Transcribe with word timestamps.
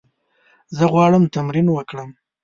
زه 0.75 0.83
غواړم 0.93 1.23
تمرین 1.35 1.67
وکړم. 1.71 2.09